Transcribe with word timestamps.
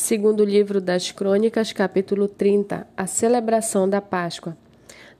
Segundo 0.00 0.44
livro 0.44 0.80
das 0.80 1.10
Crônicas, 1.10 1.72
capítulo 1.72 2.28
30, 2.28 2.86
a 2.96 3.04
celebração 3.04 3.88
da 3.88 4.00
Páscoa. 4.00 4.56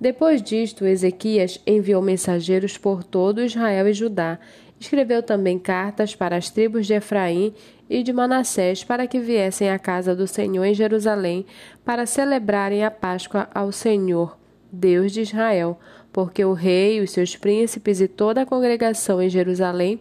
Depois 0.01 0.41
disto, 0.41 0.87
Ezequias 0.87 1.61
enviou 1.67 2.01
mensageiros 2.01 2.79
por 2.79 3.03
todo 3.03 3.43
Israel 3.43 3.89
e 3.89 3.93
Judá. 3.93 4.39
Escreveu 4.79 5.21
também 5.21 5.59
cartas 5.59 6.15
para 6.15 6.37
as 6.37 6.49
tribos 6.49 6.87
de 6.87 6.95
Efraim 6.95 7.53
e 7.91 8.05
de 8.05 8.13
Manassés 8.13 8.85
para 8.85 9.09
que 9.09 9.19
viessem 9.19 9.69
à 9.69 9.81
casa 9.81 10.15
do 10.15 10.29
Senhor 10.29 10.65
em 10.65 10.75
Jerusalém 10.75 11.45
para 11.85 12.07
celebrarem 12.07 12.85
a 12.85 12.91
Páscoa 12.91 13.49
ao 13.53 13.73
Senhor, 13.73 14.39
Deus 14.71 15.11
de 15.11 15.23
Israel, 15.23 15.77
porque 16.13 16.45
o 16.45 16.53
rei, 16.53 17.01
os 17.01 17.11
seus 17.11 17.35
príncipes 17.35 18.01
e 18.01 18.07
toda 18.07 18.43
a 18.43 18.47
congregação 18.47 19.21
em 19.21 19.29
Jerusalém 19.29 20.01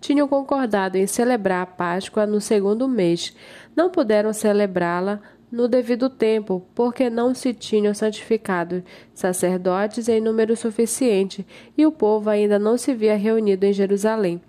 tinham 0.00 0.28
concordado 0.28 0.96
em 0.96 1.06
celebrar 1.06 1.62
a 1.62 1.66
Páscoa 1.66 2.26
no 2.26 2.40
segundo 2.40 2.88
mês. 2.88 3.34
Não 3.74 3.90
puderam 3.90 4.32
celebrá-la 4.32 5.20
no 5.50 5.68
devido 5.68 6.10
tempo, 6.10 6.66
porque 6.74 7.08
não 7.08 7.34
se 7.34 7.54
tinham 7.54 7.94
santificado 7.94 8.82
sacerdotes 9.14 10.08
em 10.08 10.20
número 10.20 10.56
suficiente 10.56 11.46
e 11.76 11.86
o 11.86 11.92
povo 11.92 12.28
ainda 12.28 12.58
não 12.58 12.76
se 12.76 12.94
via 12.94 13.16
reunido 13.16 13.64
em 13.64 13.72
Jerusalém. 13.72 14.40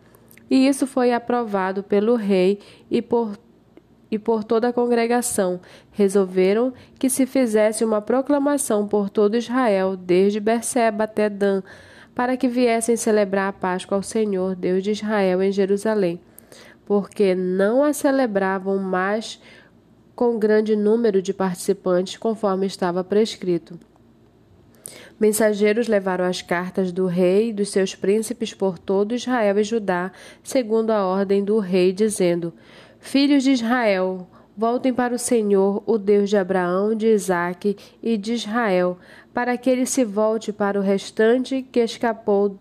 E 0.50 0.68
isso 0.68 0.88
foi 0.88 1.14
aprovado 1.14 1.84
pelo 1.84 2.16
rei 2.16 2.60
e 2.90 3.02
por, 3.02 3.38
e 4.10 4.18
por 4.18 4.44
toda 4.44 4.70
a 4.70 4.74
congregação. 4.74 5.60
Resolveram 5.92 6.74
que 6.98 7.10
se 7.10 7.26
fizesse 7.26 7.84
uma 7.84 8.02
proclamação 8.02 8.88
por 8.88 9.10
todo 9.10 9.38
Israel, 9.38 9.96
desde 9.96 10.40
Berseba 10.40 11.04
até 11.04 11.30
Dan, 11.30 11.62
para 12.18 12.36
que 12.36 12.48
viessem 12.48 12.98
celebrar 12.98 13.50
a 13.50 13.54
Páscoa 13.54 13.96
ao 13.96 14.02
Senhor, 14.02 14.56
Deus 14.56 14.84
de 14.84 14.90
Israel, 14.90 15.40
em 15.40 15.52
Jerusalém, 15.52 16.20
porque 16.84 17.36
não 17.36 17.84
a 17.84 17.94
celebravam 17.94 18.80
mais 18.80 19.40
com 20.16 20.40
grande 20.40 20.76
número 20.76 21.22
de 21.22 21.32
participantes, 21.32 22.18
conforme 22.18 22.66
estava 22.66 23.04
prescrito. 23.04 23.80
Mensageiros 25.20 25.88
levaram 25.88 26.26
as 26.26 26.42
cartas 26.42 26.92
do 26.92 27.06
rei 27.06 27.50
e 27.50 27.54
dos 27.54 27.70
seus 27.70 27.94
príncipes 27.94 28.52
por 28.52 28.80
todo 28.80 29.14
Israel 29.14 29.60
e 29.60 29.64
Judá, 29.64 30.12
segundo 30.42 30.90
a 30.90 31.06
ordem 31.06 31.44
do 31.44 31.60
rei, 31.60 31.94
dizendo: 31.94 32.52
Filhos 33.00 33.44
de 33.44 33.52
Israel, 33.52 34.28
Voltem 34.60 34.92
para 34.92 35.14
o 35.14 35.20
Senhor, 35.20 35.84
o 35.86 36.00
Deus 36.00 36.32
de 36.32 36.36
Abraão, 36.36 36.96
de 36.96 37.06
Isaque 37.06 37.78
e 38.02 38.18
de 38.18 38.34
Israel, 38.34 38.98
para 39.32 39.56
que 39.56 39.70
ele 39.70 39.86
se 39.86 40.04
volte 40.04 40.52
para 40.52 40.80
o 40.80 40.82
restante 40.82 41.62
que 41.62 41.80
escapou 41.80 42.58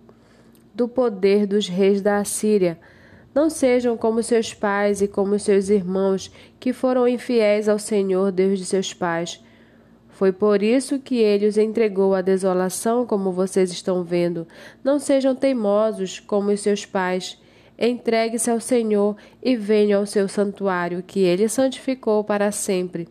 do 0.74 0.86
poder 0.86 1.46
dos 1.46 1.66
reis 1.66 2.02
da 2.02 2.18
Assíria. 2.18 2.78
Não 3.34 3.48
sejam 3.48 3.96
como 3.96 4.22
seus 4.22 4.52
pais 4.52 5.00
e 5.00 5.08
como 5.08 5.38
seus 5.38 5.70
irmãos, 5.70 6.30
que 6.60 6.70
foram 6.70 7.08
infiéis 7.08 7.66
ao 7.66 7.78
Senhor, 7.78 8.30
Deus 8.30 8.58
de 8.58 8.66
seus 8.66 8.92
pais. 8.92 9.42
Foi 10.10 10.32
por 10.32 10.62
isso 10.62 10.98
que 10.98 11.16
ele 11.16 11.46
os 11.46 11.56
entregou 11.56 12.14
à 12.14 12.20
desolação, 12.20 13.06
como 13.06 13.32
vocês 13.32 13.72
estão 13.72 14.04
vendo. 14.04 14.46
Não 14.84 14.98
sejam 14.98 15.34
teimosos 15.34 16.20
como 16.20 16.50
os 16.50 16.60
seus 16.60 16.84
pais 16.84 17.38
Entregue-se 17.78 18.50
ao 18.50 18.60
Senhor 18.60 19.16
e 19.42 19.56
venham 19.56 20.00
ao 20.00 20.06
seu 20.06 20.28
santuário, 20.28 21.02
que 21.02 21.20
ele 21.20 21.48
santificou 21.48 22.24
para 22.24 22.50
sempre. 22.50 23.08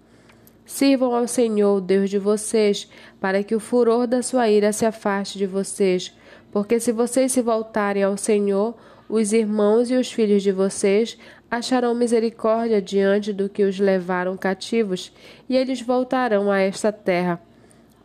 Sirvam 0.66 1.14
ao 1.14 1.28
Senhor, 1.28 1.80
Deus 1.80 2.10
de 2.10 2.18
vocês, 2.18 2.90
para 3.20 3.44
que 3.44 3.54
o 3.54 3.60
furor 3.60 4.08
da 4.08 4.24
sua 4.24 4.50
ira 4.50 4.74
se 4.74 4.86
afaste 4.86 5.38
de 5.38 5.46
vocês. 5.46 6.16
Porque 6.52 6.80
se 6.80 6.92
vocês 6.92 7.32
se 7.32 7.42
voltarem 7.42 8.02
ao 8.02 8.18
Senhor, 8.18 8.76
os 9.08 9.34
irmãos 9.34 9.92
e 9.92 9.96
os 9.96 10.12
filhos 10.12 10.42
de 10.42 10.52
vocês 10.52 11.18
acharão 11.52 11.94
misericórdia 11.94 12.82
diante 12.82 13.32
do 13.32 13.48
que 13.48 13.64
os 13.64 13.80
levaram 13.80 14.36
cativos, 14.36 15.14
e 15.48 15.56
eles 15.56 15.82
voltarão 15.82 16.52
a 16.52 16.60
esta 16.60 16.92
terra 16.92 17.40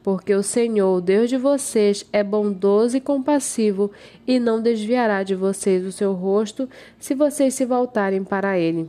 porque 0.03 0.35
o 0.35 0.43
Senhor, 0.43 0.97
o 0.97 1.01
Deus 1.01 1.29
de 1.29 1.37
vocês, 1.37 2.07
é 2.13 2.23
bondoso 2.23 2.97
e 2.97 3.01
compassivo 3.01 3.91
e 4.27 4.39
não 4.39 4.63
desviará 4.63 5.23
de 5.23 5.35
vocês 5.35 5.85
o 5.85 5.93
seu 5.93 6.13
rosto 6.13 6.69
se 6.99 7.15
vocês 7.15 7.55
se 7.55 7.65
voltarem 7.65 8.25
para 8.25 8.59
ele. 8.59 8.89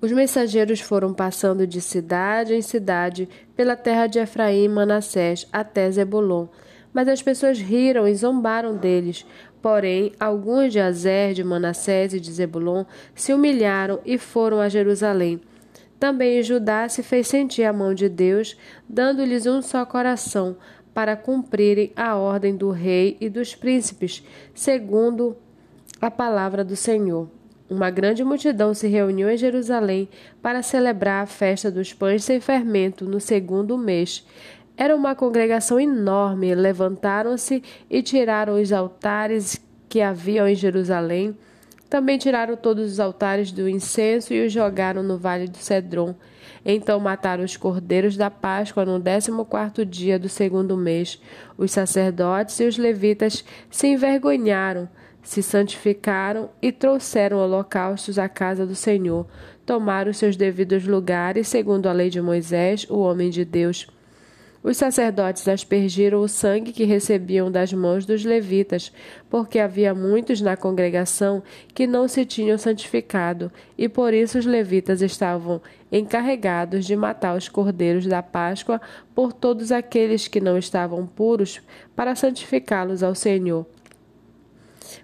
Os 0.00 0.10
mensageiros 0.10 0.80
foram 0.80 1.14
passando 1.14 1.66
de 1.66 1.80
cidade 1.80 2.54
em 2.54 2.60
cidade 2.60 3.28
pela 3.56 3.76
terra 3.76 4.08
de 4.08 4.18
Efraim 4.18 4.64
e 4.64 4.68
Manassés 4.68 5.46
até 5.52 5.88
Zebulon. 5.90 6.46
Mas 6.92 7.08
as 7.08 7.22
pessoas 7.22 7.58
riram 7.58 8.06
e 8.06 8.14
zombaram 8.14 8.76
deles. 8.76 9.24
Porém, 9.62 10.12
alguns 10.18 10.72
de 10.72 10.80
Azer, 10.80 11.34
de 11.34 11.44
Manassés 11.44 12.12
e 12.12 12.20
de 12.20 12.32
Zebulon 12.32 12.84
se 13.14 13.32
humilharam 13.32 14.00
e 14.04 14.18
foram 14.18 14.60
a 14.60 14.68
Jerusalém. 14.68 15.40
Também 16.02 16.42
Judá 16.42 16.88
se 16.88 17.00
fez 17.00 17.28
sentir 17.28 17.62
a 17.62 17.72
mão 17.72 17.94
de 17.94 18.08
Deus, 18.08 18.58
dando-lhes 18.88 19.46
um 19.46 19.62
só 19.62 19.86
coração, 19.86 20.56
para 20.92 21.14
cumprirem 21.14 21.92
a 21.94 22.16
ordem 22.16 22.56
do 22.56 22.70
rei 22.70 23.16
e 23.20 23.28
dos 23.28 23.54
príncipes, 23.54 24.20
segundo 24.52 25.36
a 26.00 26.10
palavra 26.10 26.64
do 26.64 26.74
Senhor. 26.74 27.30
Uma 27.70 27.88
grande 27.88 28.24
multidão 28.24 28.74
se 28.74 28.88
reuniu 28.88 29.30
em 29.30 29.36
Jerusalém 29.36 30.08
para 30.42 30.60
celebrar 30.60 31.22
a 31.22 31.26
festa 31.26 31.70
dos 31.70 31.92
pães 31.92 32.24
sem 32.24 32.40
fermento 32.40 33.04
no 33.04 33.20
segundo 33.20 33.78
mês. 33.78 34.26
Era 34.76 34.96
uma 34.96 35.14
congregação 35.14 35.78
enorme. 35.78 36.52
Levantaram-se 36.52 37.62
e 37.88 38.02
tiraram 38.02 38.60
os 38.60 38.72
altares 38.72 39.64
que 39.88 40.00
haviam 40.00 40.48
em 40.48 40.56
Jerusalém 40.56 41.38
também 41.92 42.16
tiraram 42.16 42.56
todos 42.56 42.90
os 42.90 42.98
altares 42.98 43.52
do 43.52 43.68
incenso 43.68 44.32
e 44.32 44.46
os 44.46 44.50
jogaram 44.50 45.02
no 45.02 45.18
vale 45.18 45.46
do 45.46 45.58
Cedron. 45.58 46.14
Então 46.64 46.98
mataram 46.98 47.44
os 47.44 47.54
cordeiros 47.54 48.16
da 48.16 48.30
Páscoa 48.30 48.86
no 48.86 48.98
décimo 48.98 49.44
quarto 49.44 49.84
dia 49.84 50.18
do 50.18 50.26
segundo 50.26 50.74
mês. 50.74 51.20
Os 51.54 51.70
sacerdotes 51.70 52.58
e 52.60 52.64
os 52.64 52.78
levitas 52.78 53.44
se 53.70 53.88
envergonharam, 53.88 54.88
se 55.22 55.42
santificaram 55.42 56.48
e 56.62 56.72
trouxeram 56.72 57.36
holocaustos 57.36 58.18
à 58.18 58.26
casa 58.26 58.64
do 58.66 58.74
Senhor. 58.74 59.26
Tomaram 59.66 60.14
seus 60.14 60.34
devidos 60.34 60.86
lugares, 60.86 61.46
segundo 61.46 61.90
a 61.90 61.92
lei 61.92 62.08
de 62.08 62.22
Moisés, 62.22 62.86
o 62.88 63.00
homem 63.00 63.28
de 63.28 63.44
Deus. 63.44 63.86
Os 64.62 64.76
sacerdotes 64.76 65.48
aspergiram 65.48 66.20
o 66.20 66.28
sangue 66.28 66.72
que 66.72 66.84
recebiam 66.84 67.50
das 67.50 67.72
mãos 67.72 68.06
dos 68.06 68.24
levitas, 68.24 68.92
porque 69.28 69.58
havia 69.58 69.92
muitos 69.92 70.40
na 70.40 70.56
congregação 70.56 71.42
que 71.74 71.84
não 71.84 72.06
se 72.06 72.24
tinham 72.24 72.56
santificado, 72.56 73.50
e 73.76 73.88
por 73.88 74.14
isso 74.14 74.38
os 74.38 74.46
levitas 74.46 75.02
estavam 75.02 75.60
encarregados 75.90 76.86
de 76.86 76.94
matar 76.94 77.36
os 77.36 77.48
cordeiros 77.48 78.06
da 78.06 78.22
Páscoa 78.22 78.80
por 79.12 79.32
todos 79.32 79.72
aqueles 79.72 80.28
que 80.28 80.40
não 80.40 80.56
estavam 80.56 81.06
puros, 81.08 81.60
para 81.96 82.14
santificá-los 82.14 83.02
ao 83.02 83.16
Senhor. 83.16 83.66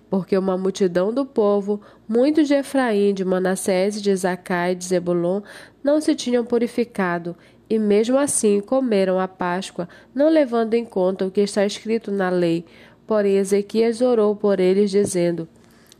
Porque 0.09 0.39
uma 0.39 0.57
multidão 0.57 1.13
do 1.13 1.27
povo, 1.27 1.81
muitos 2.09 2.47
de 2.47 2.55
Efraim, 2.55 3.13
de 3.13 3.25
Manassés, 3.25 4.01
de 4.01 4.15
Zacai 4.15 4.73
e 4.73 4.75
de 4.77 4.85
Zebulon, 4.87 5.43
não 5.83 6.01
se 6.01 6.15
tinham 6.15 6.45
purificado, 6.45 7.37
e 7.69 7.79
mesmo 7.79 8.17
assim 8.17 8.61
comeram 8.61 9.21
a 9.21 9.29
Páscoa, 9.29 9.89
não 10.15 10.29
levando 10.29 10.75
em 10.75 10.85
conta 10.85 11.27
o 11.27 11.31
que 11.31 11.41
está 11.41 11.67
escrito 11.67 12.11
na 12.11 12.31
lei. 12.31 12.65
Porém, 13.07 13.37
Ezequias 13.37 14.01
orou 14.01 14.35
por 14.35 14.61
eles, 14.61 14.91
dizendo: 14.91 15.49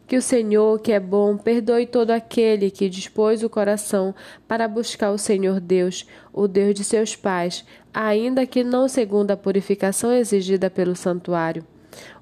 Que 0.07 0.17
o 0.17 0.23
Senhor, 0.23 0.81
que 0.81 0.93
é 0.93 1.01
bom, 1.01 1.37
perdoe 1.37 1.87
todo 1.87 2.11
aquele 2.11 2.71
que 2.71 2.89
dispôs 2.89 3.43
o 3.43 3.51
coração 3.51 4.15
para 4.47 4.69
buscar 4.69 5.11
o 5.11 5.19
Senhor 5.19 5.61
Deus, 5.61 6.07
o 6.33 6.49
Deus 6.49 6.75
de 6.75 6.85
seus 6.85 7.15
pais, 7.17 7.65
ainda 7.93 8.47
que 8.47 8.65
não 8.65 8.89
segundo 8.89 9.31
a 9.31 9.37
purificação 9.37 10.13
exigida 10.13 10.71
pelo 10.71 10.97
santuário. 10.97 11.65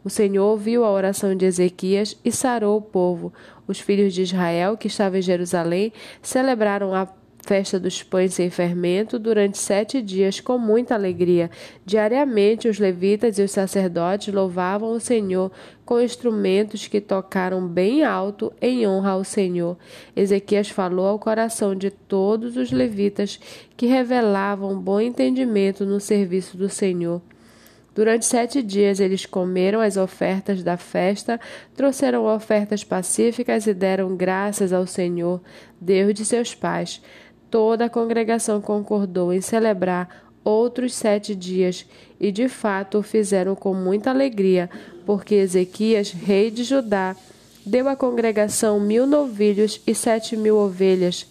O 0.04 0.08
Senhor 0.08 0.44
ouviu 0.44 0.84
a 0.84 0.90
oração 0.90 1.34
de 1.34 1.44
Ezequias 1.44 2.16
e 2.24 2.30
sarou 2.30 2.78
o 2.78 2.82
povo. 2.82 3.32
Os 3.66 3.80
filhos 3.80 4.14
de 4.14 4.22
Israel, 4.22 4.76
que 4.76 4.86
estavam 4.86 5.18
em 5.18 5.22
Jerusalém, 5.22 5.92
celebraram 6.22 6.94
a 6.94 7.08
festa 7.46 7.78
dos 7.78 8.02
pães 8.02 8.34
sem 8.34 8.50
fermento 8.50 9.20
durante 9.20 9.56
sete 9.56 10.02
dias 10.02 10.40
com 10.40 10.58
muita 10.58 10.94
alegria. 10.94 11.48
Diariamente 11.84 12.68
os 12.68 12.80
levitas 12.80 13.38
e 13.38 13.42
os 13.42 13.52
sacerdotes 13.52 14.34
louvavam 14.34 14.90
o 14.90 14.98
Senhor 14.98 15.52
com 15.84 16.00
instrumentos 16.00 16.88
que 16.88 17.00
tocaram 17.00 17.64
bem 17.64 18.02
alto 18.02 18.52
em 18.60 18.84
honra 18.84 19.10
ao 19.12 19.22
Senhor. 19.22 19.78
Ezequias 20.16 20.68
falou 20.68 21.06
ao 21.06 21.20
coração 21.20 21.76
de 21.76 21.90
todos 21.90 22.56
os 22.56 22.72
levitas 22.72 23.38
que 23.76 23.86
revelavam 23.86 24.76
bom 24.80 25.00
entendimento 25.00 25.86
no 25.86 26.00
serviço 26.00 26.56
do 26.56 26.68
Senhor. 26.68 27.22
Durante 27.96 28.26
sete 28.26 28.62
dias 28.62 29.00
eles 29.00 29.24
comeram 29.24 29.80
as 29.80 29.96
ofertas 29.96 30.62
da 30.62 30.76
festa, 30.76 31.40
trouxeram 31.74 32.26
ofertas 32.26 32.84
pacíficas 32.84 33.66
e 33.66 33.72
deram 33.72 34.14
graças 34.14 34.70
ao 34.70 34.86
Senhor, 34.86 35.40
Deus 35.80 36.12
de 36.12 36.22
seus 36.22 36.54
pais. 36.54 37.00
Toda 37.50 37.84
a 37.84 37.90
congregação 37.90 38.60
concordou 38.60 39.32
em 39.32 39.40
celebrar 39.40 40.26
outros 40.44 40.94
sete 40.94 41.34
dias, 41.34 41.84
e 42.20 42.30
de 42.30 42.48
fato 42.48 42.98
o 42.98 43.02
fizeram 43.02 43.54
com 43.54 43.74
muita 43.74 44.10
alegria, 44.10 44.70
porque 45.04 45.34
Ezequias, 45.34 46.10
rei 46.10 46.50
de 46.50 46.62
Judá, 46.64 47.16
deu 47.64 47.88
à 47.88 47.96
congregação 47.96 48.78
mil 48.78 49.06
novilhos 49.06 49.80
e 49.86 49.94
sete 49.94 50.36
mil 50.36 50.56
ovelhas. 50.56 51.26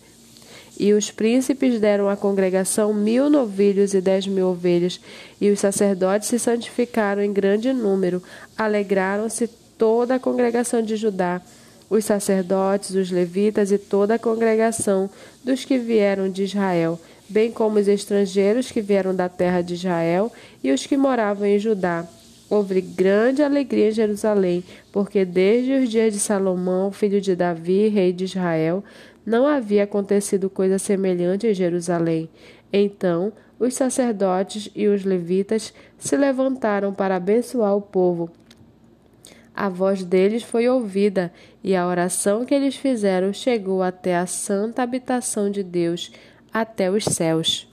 E 0.78 0.92
os 0.92 1.10
príncipes 1.10 1.80
deram 1.80 2.10
à 2.10 2.18
congregação 2.18 2.94
mil 2.94 3.30
novilhos 3.30 3.94
e 3.94 4.02
dez 4.02 4.28
mil 4.28 4.50
ovelhas, 4.50 5.00
e 5.40 5.50
os 5.50 5.62
sacerdotes 5.62 6.28
se 6.28 6.38
santificaram 6.38 7.22
em 7.22 7.32
grande 7.32 7.72
número. 7.72 8.22
Alegraram-se 8.58 9.48
toda 9.78 10.16
a 10.16 10.20
congregação 10.20 10.82
de 10.82 10.98
Judá, 10.98 11.42
os 11.90 12.06
sacerdotes, 12.06 12.92
os 12.96 13.12
levitas 13.12 13.72
e 13.72 13.78
toda 13.78 14.16
a 14.16 14.20
congregação 14.20 15.10
dos 15.44 15.66
que 15.66 15.78
vieram 15.78 16.30
de 16.30 16.44
Israel, 16.44 17.00
bem 17.30 17.52
como 17.52 17.80
os 17.80 17.88
estrangeiros 17.88 18.72
que 18.72 18.82
vieram 18.82 19.16
da 19.16 19.30
terra 19.30 19.62
de 19.62 19.74
Israel 19.74 20.32
e 20.64 20.72
os 20.72 20.86
que 20.86 20.98
moravam 20.98 21.48
em 21.48 21.60
Judá. 21.60 22.08
Houve 22.50 22.80
grande 22.82 23.42
alegria 23.42 23.90
em 23.90 23.92
Jerusalém, 23.92 24.64
porque 24.92 25.26
desde 25.26 25.74
os 25.74 25.90
dias 25.90 26.14
de 26.14 26.20
Salomão, 26.20 26.92
filho 26.92 27.20
de 27.20 27.36
Davi, 27.36 27.88
rei 27.88 28.14
de 28.14 28.26
Israel, 28.26 28.84
não 29.26 29.48
havia 29.48 29.84
acontecido 29.84 30.50
coisa 30.50 30.78
semelhante 30.78 31.48
em 31.48 31.54
Jerusalém. 31.54 32.30
Então 32.72 33.34
os 33.60 33.74
sacerdotes 33.74 34.70
e 34.76 34.88
os 34.88 35.04
levitas 35.04 35.74
se 35.98 36.16
levantaram 36.16 36.94
para 36.94 37.16
abençoar 37.16 37.76
o 37.76 37.82
povo. 37.82 38.30
A 39.56 39.70
voz 39.70 40.04
deles 40.04 40.44
foi 40.44 40.68
ouvida, 40.68 41.32
e 41.64 41.76
a 41.76 41.88
oração 41.88 42.46
que 42.46 42.54
eles 42.54 42.76
fizeram 42.76 43.32
chegou 43.32 43.82
até 43.82 44.18
a 44.18 44.26
santa 44.26 44.84
habitação 44.84 45.50
de 45.50 45.64
Deus, 45.64 46.12
até 46.54 46.92
os 46.92 47.06
céus. 47.06 47.68